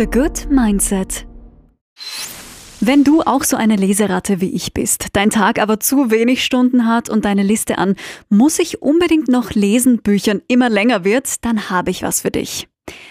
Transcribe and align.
The 0.00 0.06
Good 0.06 0.48
Mindset. 0.48 1.26
Wenn 2.80 3.04
du 3.04 3.20
auch 3.20 3.44
so 3.44 3.58
eine 3.58 3.76
Leseratte 3.76 4.40
wie 4.40 4.48
ich 4.48 4.72
bist, 4.72 5.08
dein 5.12 5.28
Tag 5.28 5.60
aber 5.60 5.78
zu 5.78 6.10
wenig 6.10 6.42
Stunden 6.42 6.86
hat 6.86 7.10
und 7.10 7.26
deine 7.26 7.42
Liste 7.42 7.76
an 7.76 7.96
muss 8.30 8.58
ich 8.60 8.80
unbedingt 8.80 9.28
noch 9.28 9.50
lesen 9.50 10.00
Büchern 10.00 10.40
immer 10.48 10.70
länger 10.70 11.04
wird, 11.04 11.44
dann 11.44 11.68
habe 11.68 11.90
ich 11.90 12.02
was 12.02 12.22
für 12.22 12.30
dich. 12.30 12.66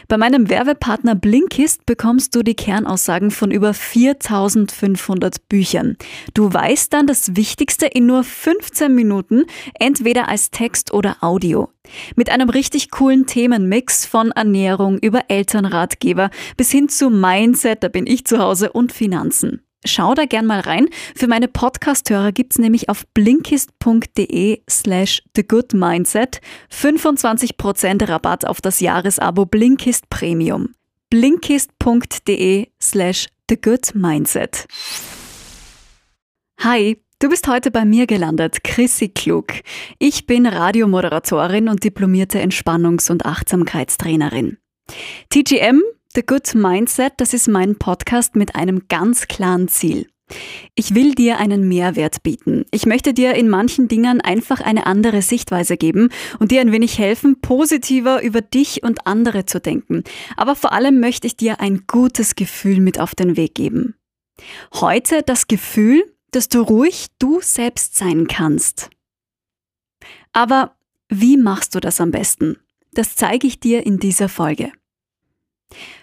Bei 0.07 0.17
meinem 0.17 0.49
Werbepartner 0.49 1.15
Blinkist 1.15 1.85
bekommst 1.85 2.35
du 2.35 2.43
die 2.43 2.55
Kernaussagen 2.55 3.31
von 3.31 3.51
über 3.51 3.73
4500 3.73 5.47
Büchern. 5.49 5.97
Du 6.33 6.51
weißt 6.51 6.91
dann 6.93 7.07
das 7.07 7.35
Wichtigste 7.35 7.85
in 7.85 8.05
nur 8.05 8.23
15 8.23 8.93
Minuten, 8.93 9.45
entweder 9.79 10.27
als 10.27 10.51
Text 10.51 10.93
oder 10.93 11.17
Audio. 11.21 11.69
Mit 12.15 12.29
einem 12.29 12.49
richtig 12.49 12.91
coolen 12.91 13.25
Themenmix 13.25 14.05
von 14.05 14.31
Ernährung 14.31 14.97
über 14.99 15.25
Elternratgeber 15.29 16.29
bis 16.57 16.71
hin 16.71 16.89
zu 16.89 17.09
Mindset, 17.09 17.83
da 17.83 17.87
bin 17.87 18.07
ich 18.07 18.25
zu 18.25 18.39
Hause, 18.39 18.71
und 18.71 18.91
Finanzen. 18.91 19.61
Schau 19.85 20.13
da 20.13 20.25
gern 20.25 20.45
mal 20.45 20.59
rein. 20.59 20.89
Für 21.15 21.27
meine 21.27 21.47
Podcast-Hörer 21.47 22.33
gibt's 22.33 22.57
nämlich 22.57 22.89
auf 22.89 23.07
blinkist.de 23.13 24.61
slash 24.69 25.21
thegoodmindset 25.33 26.41
25% 26.71 28.09
Rabatt 28.09 28.45
auf 28.45 28.59
das 28.59 28.81
Jahresabo 28.81 29.45
Blinkist 29.45 30.09
Premium. 30.09 30.73
blinkist.de 31.09 32.67
slash 32.81 33.27
thegoodmindset. 33.47 34.67
Hi, 36.59 37.01
du 37.19 37.29
bist 37.29 37.47
heute 37.47 37.71
bei 37.71 37.85
mir 37.85 38.05
gelandet, 38.05 38.65
Chrissy 38.65 39.07
Klug. 39.07 39.53
Ich 39.97 40.27
bin 40.27 40.45
Radiomoderatorin 40.45 41.69
und 41.69 41.85
diplomierte 41.85 42.41
Entspannungs- 42.41 43.09
und 43.09 43.25
Achtsamkeitstrainerin. 43.25 44.57
TGM 45.29 45.81
The 46.15 46.25
Good 46.25 46.55
Mindset, 46.55 47.13
das 47.17 47.35
ist 47.35 47.47
mein 47.47 47.77
Podcast 47.77 48.35
mit 48.35 48.55
einem 48.55 48.87
ganz 48.87 49.27
klaren 49.27 49.67
Ziel. 49.67 50.07
Ich 50.73 50.95
will 50.95 51.13
dir 51.13 51.37
einen 51.37 51.67
Mehrwert 51.67 52.23
bieten. 52.23 52.65
Ich 52.71 52.87
möchte 52.87 53.13
dir 53.13 53.35
in 53.35 53.47
manchen 53.47 53.87
Dingen 53.87 54.19
einfach 54.19 54.59
eine 54.59 54.87
andere 54.87 55.21
Sichtweise 55.21 55.77
geben 55.77 56.09
und 56.39 56.49
dir 56.49 56.61
ein 56.61 56.71
wenig 56.71 56.97
helfen, 56.97 57.41
positiver 57.41 58.23
über 58.23 58.41
dich 58.41 58.81
und 58.81 59.05
andere 59.05 59.45
zu 59.45 59.61
denken. 59.61 60.03
Aber 60.35 60.55
vor 60.55 60.71
allem 60.71 60.99
möchte 60.99 61.27
ich 61.27 61.37
dir 61.37 61.59
ein 61.59 61.83
gutes 61.85 62.33
Gefühl 62.35 62.81
mit 62.81 62.99
auf 62.99 63.13
den 63.13 63.37
Weg 63.37 63.53
geben. 63.53 63.93
Heute 64.73 65.21
das 65.21 65.45
Gefühl, 65.45 66.03
dass 66.31 66.49
du 66.49 66.61
ruhig 66.61 67.09
du 67.19 67.39
selbst 67.41 67.95
sein 67.95 68.25
kannst. 68.25 68.89
Aber 70.33 70.75
wie 71.07 71.37
machst 71.37 71.75
du 71.75 71.79
das 71.79 72.01
am 72.01 72.09
besten? 72.09 72.57
Das 72.93 73.15
zeige 73.15 73.45
ich 73.45 73.59
dir 73.59 73.85
in 73.85 73.99
dieser 73.99 74.27
Folge. 74.27 74.71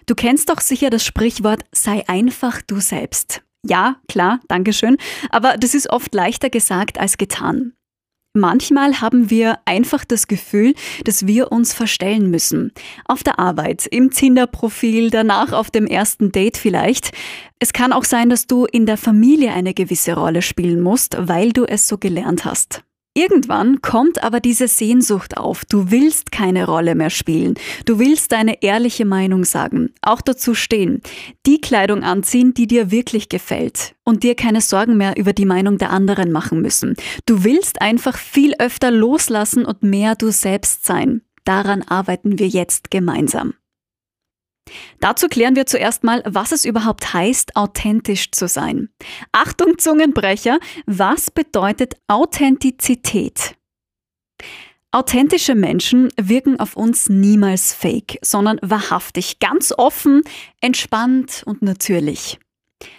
Du 0.06 0.14
kennst 0.14 0.48
doch 0.48 0.61
sicher 0.61 0.91
das 0.91 1.05
Sprichwort 1.05 1.64
sei 1.72 2.05
einfach 2.09 2.62
du 2.62 2.81
selbst. 2.81 3.42
Ja, 3.64 3.97
klar, 4.08 4.41
Dankeschön, 4.48 4.97
aber 5.31 5.56
das 5.56 5.75
ist 5.75 5.91
oft 5.91 6.14
leichter 6.14 6.50
gesagt 6.50 6.98
als 6.98 7.19
getan. 7.19 7.73
Manchmal 8.36 9.00
haben 9.00 9.31
wir 9.31 9.58
einfach 9.64 10.05
das 10.05 10.28
Gefühl, 10.28 10.75
dass 11.05 11.27
wir 11.27 11.50
uns 11.53 11.73
verstellen 11.73 12.31
müssen. 12.31 12.70
Auf 13.06 13.23
der 13.23 13.39
Arbeit, 13.39 13.86
im 13.86 14.11
Tinder-Profil, 14.11 15.08
danach 15.11 15.53
auf 15.53 15.70
dem 15.70 15.86
ersten 15.86 16.33
Date 16.33 16.58
vielleicht. 16.58 17.12
Es 17.58 17.73
kann 17.73 17.95
auch 17.95 18.05
sein, 18.05 18.28
dass 18.28 18.47
du 18.47 18.67
in 18.67 18.84
der 18.84 18.98
Familie 18.98 19.55
eine 19.55 19.73
gewisse 19.73 20.12
Rolle 20.12 20.42
spielen 20.42 20.83
musst, 20.83 21.17
weil 21.19 21.53
du 21.53 21.64
es 21.64 21.89
so 21.89 21.97
gelernt 21.97 22.45
hast. 22.45 22.83
Irgendwann 23.17 23.81
kommt 23.81 24.22
aber 24.22 24.41
diese 24.41 24.69
Sehnsucht 24.69 25.39
auf. 25.39 25.64
Du 25.64 25.91
willst 25.91 26.33
keine 26.33 26.67
Rolle 26.67 26.95
mehr 26.95 27.09
spielen. 27.09 27.55
Du 27.86 27.98
willst 27.98 28.31
deine 28.31 28.62
ehrliche 28.62 29.06
Meinung 29.06 29.47
sagen, 29.47 29.95
auch 30.03 30.20
dazu 30.20 30.53
stehen, 30.53 31.01
die 31.46 31.58
Kleidung 31.58 32.02
anziehen, 32.02 32.52
die 32.52 32.67
dir 32.67 32.90
wirklich 32.90 33.30
gefällt 33.30 33.95
und 34.05 34.23
dir 34.23 34.35
keine 34.35 34.61
Sorgen 34.61 34.98
mehr 34.98 35.17
über 35.17 35.33
die 35.33 35.46
Meinung 35.46 35.79
der 35.79 35.92
anderen 35.92 36.30
machen 36.30 36.61
müssen. 36.61 36.95
Du 37.24 37.42
willst 37.42 37.80
einfach 37.80 38.18
viel 38.18 38.52
öfter 38.58 38.90
loslassen 38.90 39.64
und 39.64 39.83
mehr 39.83 40.14
du 40.14 40.30
selbst 40.30 40.85
sein. 40.85 41.23
Daran 41.46 41.80
arbeiten 41.85 42.39
wir 42.39 42.48
jetzt 42.48 42.90
gemeinsam. 42.90 43.55
Dazu 45.00 45.28
klären 45.28 45.56
wir 45.56 45.66
zuerst 45.66 46.04
mal, 46.04 46.22
was 46.27 46.52
es 46.52 46.64
überhaupt 46.64 47.14
heißt, 47.14 47.56
authentisch 47.56 48.30
zu 48.32 48.48
sein. 48.48 48.88
Achtung, 49.32 49.78
Zungenbrecher, 49.78 50.58
was 50.86 51.30
bedeutet 51.30 51.94
Authentizität? 52.08 53.54
Authentische 54.92 55.54
Menschen 55.54 56.08
wirken 56.18 56.58
auf 56.58 56.77
uns 56.77 57.08
niemals 57.08 57.74
fake, 57.74 58.18
sondern 58.22 58.58
wahrhaftig, 58.62 59.40
ganz 59.40 59.72
offen, 59.77 60.22
entspannt 60.60 61.42
und 61.44 61.60
natürlich. 61.62 62.38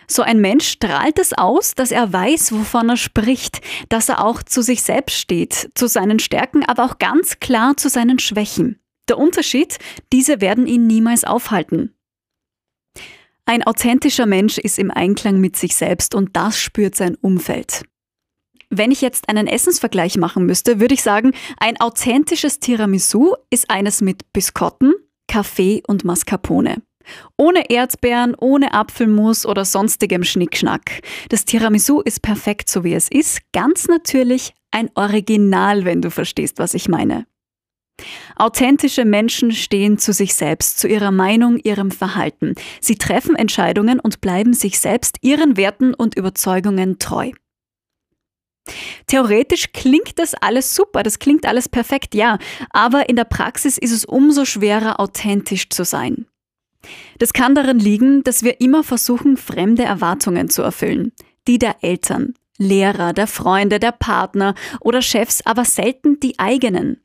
So 0.07 0.21
ein 0.21 0.39
Mensch 0.39 0.67
strahlt 0.67 1.19
es 1.19 1.33
aus, 1.33 1.75
dass 1.75 1.91
er 1.91 2.11
weiß, 2.11 2.51
wovon 2.51 2.89
er 2.89 2.97
spricht, 2.97 3.61
dass 3.89 4.09
er 4.09 4.23
auch 4.23 4.43
zu 4.43 4.61
sich 4.61 4.83
selbst 4.83 5.17
steht, 5.17 5.69
zu 5.75 5.87
seinen 5.87 6.19
Stärken, 6.19 6.63
aber 6.63 6.85
auch 6.85 6.97
ganz 6.99 7.39
klar 7.39 7.77
zu 7.77 7.89
seinen 7.89 8.19
Schwächen. 8.19 8.79
Der 9.07 9.17
Unterschied, 9.17 9.77
diese 10.11 10.41
werden 10.41 10.67
ihn 10.67 10.87
niemals 10.87 11.23
aufhalten. 11.23 11.93
Ein 13.45 13.63
authentischer 13.63 14.25
Mensch 14.25 14.57
ist 14.57 14.77
im 14.77 14.91
Einklang 14.91 15.39
mit 15.39 15.55
sich 15.55 15.75
selbst 15.75 16.13
und 16.13 16.35
das 16.35 16.59
spürt 16.59 16.95
sein 16.95 17.15
Umfeld. 17.15 17.83
Wenn 18.69 18.91
ich 18.91 18.99
jetzt 18.99 19.29
einen 19.29 19.47
Essensvergleich 19.47 20.17
machen 20.17 20.45
müsste, 20.45 20.81
würde 20.81 20.93
ich 20.93 21.01
sagen, 21.01 21.31
ein 21.57 21.79
authentisches 21.79 22.59
Tiramisu 22.59 23.35
ist 23.49 23.69
eines 23.69 24.01
mit 24.01 24.33
Biskotten, 24.33 24.93
Kaffee 25.29 25.81
und 25.87 26.03
Mascarpone. 26.03 26.81
Ohne 27.37 27.69
Erdbeeren, 27.69 28.35
ohne 28.35 28.73
Apfelmus 28.73 29.45
oder 29.45 29.63
sonstigem 29.63 30.25
Schnickschnack. 30.25 31.01
Das 31.29 31.45
Tiramisu 31.45 32.01
ist 32.01 32.21
perfekt 32.21 32.69
so 32.69 32.83
wie 32.83 32.93
es 32.93 33.07
ist, 33.07 33.39
ganz 33.53 33.87
natürlich 33.87 34.53
ein 34.71 34.89
Original, 34.95 35.85
wenn 35.85 36.01
du 36.01 36.11
verstehst, 36.11 36.59
was 36.59 36.73
ich 36.73 36.89
meine. 36.89 37.25
Authentische 38.39 39.05
Menschen 39.05 39.51
stehen 39.51 39.97
zu 39.97 40.13
sich 40.13 40.35
selbst, 40.35 40.79
zu 40.79 40.87
ihrer 40.87 41.11
Meinung, 41.11 41.57
ihrem 41.57 41.91
Verhalten. 41.91 42.53
Sie 42.79 42.97
treffen 42.97 43.35
Entscheidungen 43.35 43.99
und 43.99 44.21
bleiben 44.21 44.53
sich 44.53 44.79
selbst, 44.79 45.17
ihren 45.21 45.57
Werten 45.57 45.93
und 45.93 46.15
Überzeugungen 46.15 46.99
treu. 46.99 47.31
Theoretisch 49.07 49.71
klingt 49.71 50.19
das 50.19 50.33
alles 50.35 50.75
super, 50.75 51.01
das 51.03 51.19
klingt 51.19 51.45
alles 51.45 51.69
perfekt, 51.69 52.13
ja, 52.13 52.37
aber 52.69 53.09
in 53.09 53.15
der 53.15 53.23
Praxis 53.23 53.77
ist 53.77 53.91
es 53.91 54.05
umso 54.05 54.45
schwerer, 54.45 54.99
authentisch 54.99 55.69
zu 55.69 55.85
sein. 55.85 56.25
Das 57.17 57.33
kann 57.33 57.55
darin 57.55 57.79
liegen, 57.79 58.23
dass 58.23 58.43
wir 58.43 58.61
immer 58.61 58.83
versuchen, 58.83 59.37
fremde 59.37 59.83
Erwartungen 59.83 60.49
zu 60.49 60.61
erfüllen, 60.61 61.11
die 61.47 61.59
der 61.59 61.77
Eltern, 61.81 62.35
Lehrer, 62.57 63.13
der 63.13 63.27
Freunde, 63.27 63.79
der 63.79 63.91
Partner 63.91 64.53
oder 64.79 65.01
Chefs, 65.01 65.45
aber 65.45 65.65
selten 65.65 66.19
die 66.19 66.37
eigenen. 66.39 67.01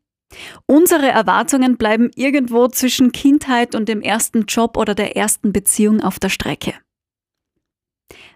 Unsere 0.66 1.09
Erwartungen 1.09 1.76
bleiben 1.76 2.10
irgendwo 2.15 2.69
zwischen 2.69 3.12
Kindheit 3.12 3.75
und 3.75 3.88
dem 3.88 4.00
ersten 4.00 4.47
Job 4.47 4.76
oder 4.76 4.94
der 4.94 5.16
ersten 5.16 5.53
Beziehung 5.53 6.00
auf 6.00 6.19
der 6.19 6.28
Strecke. 6.28 6.75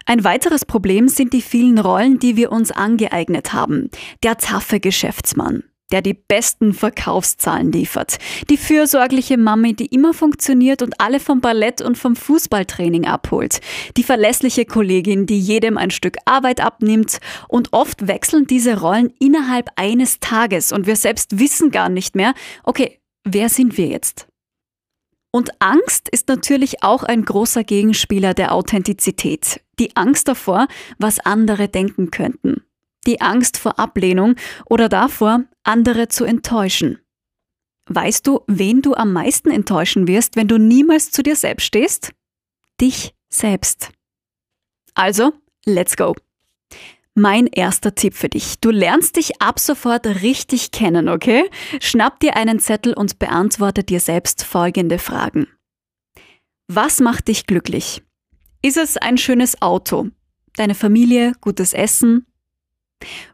Ein 0.06 0.22
weiteres 0.22 0.64
Problem 0.64 1.08
sind 1.08 1.32
die 1.32 1.42
vielen 1.42 1.78
Rollen, 1.78 2.18
die 2.18 2.36
wir 2.36 2.52
uns 2.52 2.70
angeeignet 2.70 3.52
haben. 3.52 3.90
Der 4.22 4.38
taffe 4.38 4.78
Geschäftsmann, 4.78 5.64
der 5.92 6.02
die 6.02 6.14
besten 6.14 6.74
Verkaufszahlen 6.74 7.70
liefert. 7.70 8.18
Die 8.50 8.56
fürsorgliche 8.56 9.38
Mami, 9.38 9.74
die 9.74 9.86
immer 9.86 10.14
funktioniert 10.14 10.82
und 10.82 11.00
alle 11.00 11.20
vom 11.20 11.40
Ballett 11.40 11.80
und 11.80 11.96
vom 11.96 12.16
Fußballtraining 12.16 13.06
abholt. 13.06 13.60
Die 13.96 14.02
verlässliche 14.02 14.64
Kollegin, 14.64 15.26
die 15.26 15.38
jedem 15.38 15.78
ein 15.78 15.90
Stück 15.90 16.16
Arbeit 16.24 16.60
abnimmt. 16.60 17.18
Und 17.48 17.72
oft 17.72 18.08
wechseln 18.08 18.46
diese 18.46 18.80
Rollen 18.80 19.12
innerhalb 19.20 19.70
eines 19.76 20.18
Tages 20.20 20.72
und 20.72 20.86
wir 20.86 20.96
selbst 20.96 21.38
wissen 21.38 21.70
gar 21.70 21.88
nicht 21.88 22.16
mehr, 22.16 22.34
okay, 22.64 22.98
wer 23.24 23.48
sind 23.48 23.76
wir 23.76 23.86
jetzt? 23.86 24.26
Und 25.32 25.50
Angst 25.60 26.08
ist 26.08 26.28
natürlich 26.28 26.82
auch 26.82 27.02
ein 27.02 27.24
großer 27.24 27.62
Gegenspieler 27.62 28.32
der 28.32 28.52
Authentizität. 28.52 29.60
Die 29.78 29.94
Angst 29.94 30.28
davor, 30.28 30.66
was 30.98 31.20
andere 31.20 31.68
denken 31.68 32.10
könnten 32.10 32.62
die 33.06 33.20
Angst 33.20 33.56
vor 33.58 33.78
Ablehnung 33.78 34.36
oder 34.66 34.88
davor, 34.88 35.44
andere 35.62 36.08
zu 36.08 36.24
enttäuschen. 36.24 36.98
Weißt 37.88 38.26
du, 38.26 38.40
wen 38.46 38.82
du 38.82 38.94
am 38.94 39.12
meisten 39.12 39.50
enttäuschen 39.50 40.08
wirst, 40.08 40.36
wenn 40.36 40.48
du 40.48 40.58
niemals 40.58 41.12
zu 41.12 41.22
dir 41.22 41.36
selbst 41.36 41.64
stehst? 41.64 42.12
Dich 42.80 43.14
selbst. 43.28 43.90
Also, 44.94 45.32
let's 45.64 45.96
go. 45.96 46.14
Mein 47.14 47.46
erster 47.46 47.94
Tipp 47.94 48.14
für 48.14 48.28
dich. 48.28 48.58
Du 48.60 48.70
lernst 48.70 49.16
dich 49.16 49.40
ab 49.40 49.58
sofort 49.58 50.06
richtig 50.06 50.70
kennen, 50.70 51.08
okay? 51.08 51.48
Schnapp 51.80 52.20
dir 52.20 52.36
einen 52.36 52.60
Zettel 52.60 52.92
und 52.92 53.18
beantworte 53.18 53.84
dir 53.84 54.00
selbst 54.00 54.44
folgende 54.44 54.98
Fragen. 54.98 55.46
Was 56.68 57.00
macht 57.00 57.28
dich 57.28 57.46
glücklich? 57.46 58.02
Ist 58.60 58.76
es 58.76 58.96
ein 58.96 59.16
schönes 59.16 59.62
Auto? 59.62 60.08
Deine 60.56 60.74
Familie, 60.74 61.32
gutes 61.40 61.72
Essen, 61.72 62.26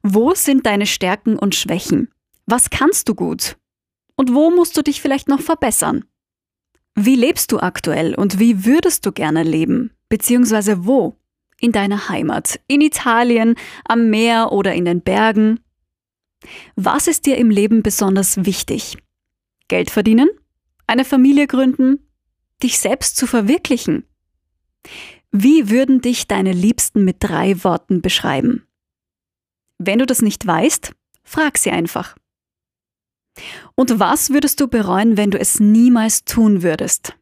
wo 0.03 0.35
sind 0.35 0.67
deine 0.67 0.87
Stärken 0.87 1.39
und 1.39 1.55
Schwächen? 1.55 2.09
Was 2.47 2.71
kannst 2.71 3.09
du 3.09 3.15
gut? 3.15 3.57
Und 4.17 4.35
wo 4.35 4.51
musst 4.51 4.77
du 4.77 4.83
dich 4.83 5.01
vielleicht 5.01 5.29
noch 5.29 5.41
verbessern? 5.41 6.05
Wie 6.95 7.17
lebst 7.17 7.53
du 7.53 7.59
aktuell 7.61 8.15
und 8.15 8.39
wie 8.39 8.65
würdest 8.65 9.07
du 9.07 9.13
gerne 9.13 9.43
leben? 9.43 9.93
Beziehungsweise 10.09 10.85
wo? 10.85 11.17
In 11.61 11.73
deiner 11.73 12.09
Heimat, 12.09 12.61
in 12.67 12.81
Italien, 12.81 13.55
am 13.85 14.11
Meer 14.11 14.53
oder 14.53 14.75
in 14.75 14.85
den 14.85 15.01
Bergen? 15.01 15.61
Was 16.75 17.07
ist 17.07 17.25
dir 17.25 17.37
im 17.39 17.51
Leben 17.51 17.83
besonders 17.83 18.45
wichtig? 18.45 18.99
Geld 19.69 19.91
verdienen? 19.91 20.29
Eine 20.87 21.05
Familie 21.05 21.47
gründen? 21.47 22.01
Dich 22.63 22.79
selbst 22.79 23.17
zu 23.17 23.27
verwirklichen? 23.27 24.05
Wie 25.31 25.71
würden 25.71 26.03
dich 26.03 26.27
deine 26.27 26.53
Liebsten 26.53 27.05
mit 27.05 27.17
drei 27.21 27.65
Worten 27.65 28.03
beschreiben? 28.03 28.67
Wenn 29.85 29.99
du 29.99 30.07
das 30.07 30.23
nicht 30.23 30.47
weißt, 30.47 30.93
frag 31.25 31.59
sie 31.59 31.71
einfach. 31.71 32.17
Und 33.75 33.99
was 33.99 34.31
würdest 34.31 34.61
du 34.61 34.69
bereuen, 34.69 35.17
wenn 35.17 35.31
du 35.31 35.39
es 35.39 35.59
niemals 35.59 36.25
tun 36.25 36.63
würdest? 36.63 37.17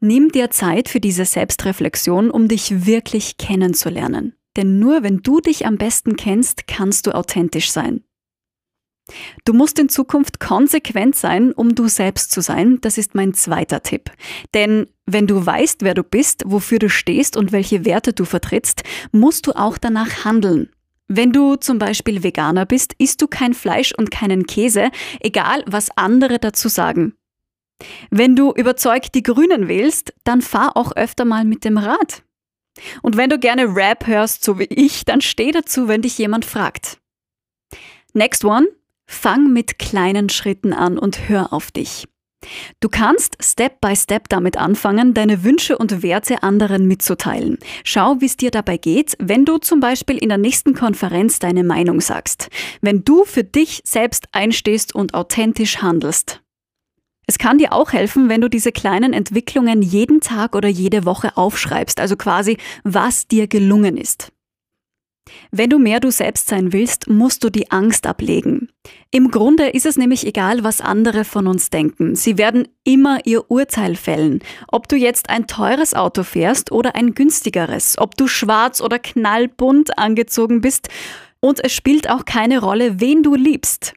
Nimm 0.00 0.30
dir 0.30 0.50
Zeit 0.50 0.88
für 0.88 1.00
diese 1.00 1.24
Selbstreflexion, 1.24 2.30
um 2.30 2.46
dich 2.46 2.86
wirklich 2.86 3.36
kennenzulernen. 3.36 4.34
Denn 4.56 4.78
nur 4.78 5.02
wenn 5.02 5.22
du 5.22 5.40
dich 5.40 5.66
am 5.66 5.76
besten 5.76 6.16
kennst, 6.16 6.66
kannst 6.68 7.06
du 7.06 7.14
authentisch 7.14 7.72
sein. 7.72 8.04
Du 9.44 9.54
musst 9.54 9.78
in 9.78 9.88
Zukunft 9.88 10.38
konsequent 10.38 11.16
sein, 11.16 11.52
um 11.52 11.74
du 11.74 11.88
selbst 11.88 12.30
zu 12.30 12.42
sein. 12.42 12.78
Das 12.82 12.98
ist 12.98 13.14
mein 13.14 13.34
zweiter 13.34 13.82
Tipp. 13.82 14.10
Denn 14.54 14.86
wenn 15.06 15.26
du 15.26 15.44
weißt, 15.44 15.82
wer 15.82 15.94
du 15.94 16.04
bist, 16.04 16.42
wofür 16.46 16.78
du 16.78 16.90
stehst 16.90 17.36
und 17.36 17.50
welche 17.50 17.84
Werte 17.84 18.12
du 18.12 18.24
vertrittst, 18.24 18.82
musst 19.10 19.46
du 19.46 19.52
auch 19.52 19.78
danach 19.78 20.24
handeln. 20.24 20.70
Wenn 21.08 21.32
du 21.32 21.56
zum 21.56 21.78
Beispiel 21.78 22.22
Veganer 22.22 22.66
bist, 22.66 22.92
isst 22.98 23.22
du 23.22 23.26
kein 23.26 23.54
Fleisch 23.54 23.92
und 23.96 24.10
keinen 24.10 24.46
Käse, 24.46 24.90
egal 25.20 25.64
was 25.66 25.88
andere 25.96 26.38
dazu 26.38 26.68
sagen. 26.68 27.14
Wenn 28.10 28.36
du 28.36 28.52
überzeugt 28.52 29.14
die 29.14 29.22
Grünen 29.22 29.68
wählst, 29.68 30.12
dann 30.24 30.42
fahr 30.42 30.76
auch 30.76 30.92
öfter 30.96 31.24
mal 31.24 31.44
mit 31.44 31.64
dem 31.64 31.78
Rad. 31.78 32.22
Und 33.02 33.16
wenn 33.16 33.30
du 33.30 33.38
gerne 33.38 33.74
Rap 33.74 34.06
hörst, 34.06 34.44
so 34.44 34.58
wie 34.58 34.64
ich, 34.64 35.04
dann 35.04 35.20
steh 35.20 35.50
dazu, 35.50 35.88
wenn 35.88 36.02
dich 36.02 36.18
jemand 36.18 36.44
fragt. 36.44 36.98
Next 38.12 38.44
one, 38.44 38.68
fang 39.06 39.52
mit 39.52 39.78
kleinen 39.78 40.28
Schritten 40.28 40.72
an 40.72 40.98
und 40.98 41.28
hör 41.28 41.52
auf 41.52 41.70
dich. 41.70 42.06
Du 42.80 42.88
kannst 42.88 43.36
Step 43.42 43.80
by 43.80 43.96
Step 43.96 44.28
damit 44.28 44.56
anfangen, 44.56 45.12
deine 45.12 45.42
Wünsche 45.42 45.76
und 45.76 46.02
Werte 46.02 46.42
anderen 46.42 46.86
mitzuteilen. 46.86 47.58
Schau, 47.84 48.20
wie 48.20 48.26
es 48.26 48.36
dir 48.36 48.50
dabei 48.50 48.76
geht, 48.76 49.16
wenn 49.18 49.44
du 49.44 49.58
zum 49.58 49.80
Beispiel 49.80 50.16
in 50.16 50.28
der 50.28 50.38
nächsten 50.38 50.74
Konferenz 50.74 51.38
deine 51.38 51.64
Meinung 51.64 52.00
sagst. 52.00 52.48
Wenn 52.80 53.04
du 53.04 53.24
für 53.24 53.44
dich 53.44 53.82
selbst 53.84 54.26
einstehst 54.32 54.94
und 54.94 55.14
authentisch 55.14 55.78
handelst. 55.82 56.40
Es 57.26 57.36
kann 57.36 57.58
dir 57.58 57.74
auch 57.74 57.92
helfen, 57.92 58.30
wenn 58.30 58.40
du 58.40 58.48
diese 58.48 58.72
kleinen 58.72 59.12
Entwicklungen 59.12 59.82
jeden 59.82 60.20
Tag 60.20 60.56
oder 60.56 60.68
jede 60.68 61.04
Woche 61.04 61.36
aufschreibst, 61.36 62.00
also 62.00 62.16
quasi, 62.16 62.56
was 62.84 63.26
dir 63.26 63.48
gelungen 63.48 63.98
ist. 63.98 64.32
Wenn 65.50 65.70
du 65.70 65.78
mehr 65.78 66.00
du 66.00 66.10
selbst 66.10 66.48
sein 66.48 66.72
willst, 66.72 67.08
musst 67.08 67.44
du 67.44 67.50
die 67.50 67.70
Angst 67.70 68.06
ablegen. 68.06 68.68
Im 69.10 69.30
Grunde 69.30 69.68
ist 69.68 69.86
es 69.86 69.96
nämlich 69.96 70.26
egal, 70.26 70.64
was 70.64 70.80
andere 70.80 71.24
von 71.24 71.46
uns 71.46 71.70
denken. 71.70 72.14
Sie 72.14 72.38
werden 72.38 72.68
immer 72.84 73.24
ihr 73.24 73.50
Urteil 73.50 73.96
fällen. 73.96 74.40
Ob 74.68 74.88
du 74.88 74.96
jetzt 74.96 75.30
ein 75.30 75.46
teures 75.46 75.94
Auto 75.94 76.22
fährst 76.22 76.72
oder 76.72 76.94
ein 76.94 77.14
günstigeres, 77.14 77.96
ob 77.98 78.16
du 78.16 78.26
schwarz 78.26 78.80
oder 78.80 78.98
knallbunt 78.98 79.98
angezogen 79.98 80.60
bist. 80.60 80.88
Und 81.40 81.64
es 81.64 81.72
spielt 81.72 82.10
auch 82.10 82.24
keine 82.24 82.60
Rolle, 82.60 83.00
wen 83.00 83.22
du 83.22 83.34
liebst. 83.34 83.94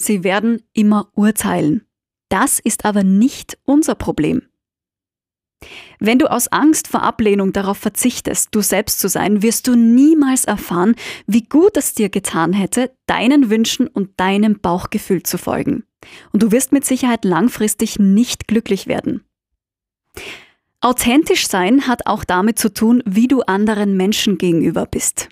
Sie 0.00 0.22
werden 0.22 0.62
immer 0.72 1.10
urteilen. 1.14 1.84
Das 2.28 2.58
ist 2.58 2.84
aber 2.84 3.04
nicht 3.04 3.58
unser 3.64 3.94
Problem. 3.94 4.42
Wenn 5.98 6.18
du 6.18 6.30
aus 6.30 6.48
Angst 6.48 6.88
vor 6.88 7.02
Ablehnung 7.02 7.52
darauf 7.52 7.78
verzichtest, 7.78 8.54
du 8.54 8.60
selbst 8.60 9.00
zu 9.00 9.08
sein, 9.08 9.42
wirst 9.42 9.66
du 9.66 9.74
niemals 9.74 10.44
erfahren, 10.44 10.94
wie 11.26 11.42
gut 11.42 11.76
es 11.76 11.94
dir 11.94 12.08
getan 12.08 12.52
hätte, 12.52 12.92
deinen 13.06 13.50
Wünschen 13.50 13.88
und 13.88 14.18
deinem 14.20 14.60
Bauchgefühl 14.60 15.24
zu 15.24 15.38
folgen. 15.38 15.84
Und 16.32 16.42
du 16.42 16.52
wirst 16.52 16.72
mit 16.72 16.84
Sicherheit 16.84 17.24
langfristig 17.24 17.98
nicht 17.98 18.46
glücklich 18.46 18.86
werden. 18.86 19.24
Authentisch 20.80 21.48
sein 21.48 21.88
hat 21.88 22.06
auch 22.06 22.22
damit 22.22 22.58
zu 22.58 22.72
tun, 22.72 23.02
wie 23.04 23.26
du 23.26 23.40
anderen 23.42 23.96
Menschen 23.96 24.38
gegenüber 24.38 24.86
bist. 24.86 25.28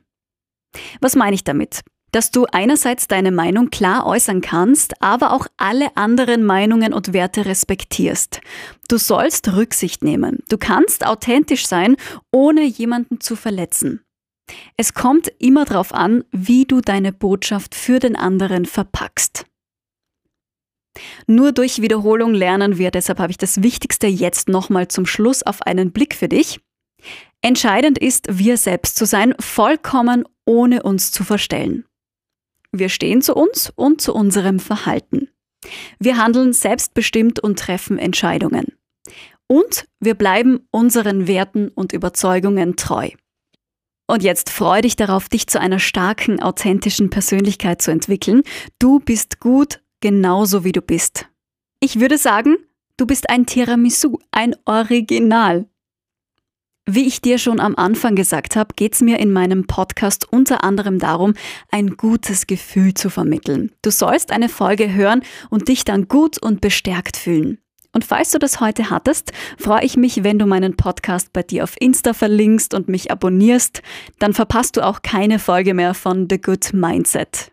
Was 1.00 1.14
meine 1.14 1.36
ich 1.36 1.44
damit? 1.44 1.82
Dass 2.16 2.30
du 2.30 2.46
einerseits 2.50 3.08
deine 3.08 3.30
Meinung 3.30 3.68
klar 3.68 4.06
äußern 4.06 4.40
kannst, 4.40 5.02
aber 5.02 5.34
auch 5.34 5.48
alle 5.58 5.94
anderen 5.98 6.44
Meinungen 6.44 6.94
und 6.94 7.12
Werte 7.12 7.44
respektierst. 7.44 8.40
Du 8.88 8.96
sollst 8.96 9.54
Rücksicht 9.54 10.02
nehmen. 10.02 10.42
Du 10.48 10.56
kannst 10.56 11.06
authentisch 11.06 11.66
sein, 11.66 11.96
ohne 12.32 12.64
jemanden 12.64 13.20
zu 13.20 13.36
verletzen. 13.36 14.00
Es 14.78 14.94
kommt 14.94 15.30
immer 15.38 15.66
darauf 15.66 15.92
an, 15.92 16.24
wie 16.32 16.64
du 16.64 16.80
deine 16.80 17.12
Botschaft 17.12 17.74
für 17.74 17.98
den 17.98 18.16
anderen 18.16 18.64
verpackst. 18.64 19.44
Nur 21.26 21.52
durch 21.52 21.82
Wiederholung 21.82 22.32
lernen 22.32 22.78
wir, 22.78 22.90
deshalb 22.90 23.18
habe 23.18 23.32
ich 23.32 23.36
das 23.36 23.62
Wichtigste 23.62 24.06
jetzt 24.06 24.48
nochmal 24.48 24.88
zum 24.88 25.04
Schluss 25.04 25.42
auf 25.42 25.60
einen 25.60 25.92
Blick 25.92 26.14
für 26.14 26.30
dich. 26.30 26.60
Entscheidend 27.42 27.98
ist, 27.98 28.26
wir 28.30 28.56
selbst 28.56 28.96
zu 28.96 29.04
sein, 29.04 29.34
vollkommen 29.38 30.24
ohne 30.46 30.82
uns 30.82 31.12
zu 31.12 31.22
verstellen. 31.22 31.84
Wir 32.78 32.88
stehen 32.88 33.22
zu 33.22 33.34
uns 33.34 33.72
und 33.74 34.00
zu 34.00 34.14
unserem 34.14 34.58
Verhalten. 34.58 35.28
Wir 35.98 36.16
handeln 36.16 36.52
selbstbestimmt 36.52 37.40
und 37.40 37.58
treffen 37.58 37.98
Entscheidungen. 37.98 38.66
Und 39.48 39.86
wir 40.00 40.14
bleiben 40.14 40.66
unseren 40.70 41.26
Werten 41.26 41.68
und 41.68 41.92
Überzeugungen 41.92 42.76
treu. 42.76 43.10
Und 44.08 44.22
jetzt 44.22 44.50
freu 44.50 44.82
dich 44.82 44.96
darauf, 44.96 45.28
dich 45.28 45.48
zu 45.48 45.60
einer 45.60 45.78
starken, 45.78 46.40
authentischen 46.40 47.10
Persönlichkeit 47.10 47.82
zu 47.82 47.90
entwickeln. 47.90 48.42
Du 48.78 49.00
bist 49.00 49.40
gut, 49.40 49.80
genauso 50.00 50.64
wie 50.64 50.72
du 50.72 50.80
bist. 50.80 51.26
Ich 51.80 51.98
würde 51.98 52.18
sagen, 52.18 52.56
du 52.96 53.06
bist 53.06 53.28
ein 53.28 53.46
Tiramisu, 53.46 54.18
ein 54.30 54.54
Original. 54.64 55.66
Wie 56.88 57.06
ich 57.06 57.20
dir 57.20 57.38
schon 57.38 57.58
am 57.58 57.74
Anfang 57.74 58.14
gesagt 58.14 58.54
habe, 58.54 58.74
geht 58.76 58.94
es 58.94 59.00
mir 59.00 59.18
in 59.18 59.32
meinem 59.32 59.66
Podcast 59.66 60.32
unter 60.32 60.62
anderem 60.62 61.00
darum, 61.00 61.34
ein 61.72 61.96
gutes 61.96 62.46
Gefühl 62.46 62.94
zu 62.94 63.10
vermitteln. 63.10 63.72
Du 63.82 63.90
sollst 63.90 64.30
eine 64.30 64.48
Folge 64.48 64.94
hören 64.94 65.22
und 65.50 65.66
dich 65.66 65.84
dann 65.84 66.06
gut 66.06 66.40
und 66.40 66.60
bestärkt 66.60 67.16
fühlen. 67.16 67.58
Und 67.92 68.04
falls 68.04 68.30
du 68.30 68.38
das 68.38 68.60
heute 68.60 68.90
hattest, 68.90 69.32
freue 69.58 69.82
ich 69.82 69.96
mich, 69.96 70.22
wenn 70.22 70.38
du 70.38 70.46
meinen 70.46 70.76
Podcast 70.76 71.32
bei 71.32 71.42
dir 71.42 71.64
auf 71.64 71.74
Insta 71.80 72.12
verlinkst 72.12 72.72
und 72.72 72.88
mich 72.88 73.10
abonnierst. 73.10 73.82
Dann 74.20 74.32
verpasst 74.32 74.76
du 74.76 74.84
auch 74.84 75.02
keine 75.02 75.40
Folge 75.40 75.74
mehr 75.74 75.94
von 75.94 76.28
The 76.30 76.40
Good 76.40 76.72
Mindset. 76.72 77.50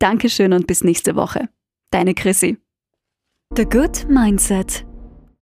Dankeschön 0.00 0.52
und 0.52 0.66
bis 0.66 0.82
nächste 0.82 1.14
Woche. 1.14 1.48
Deine 1.92 2.14
Chrissy. 2.14 2.56
The 3.54 3.66
Good 3.66 4.08
Mindset 4.08 4.89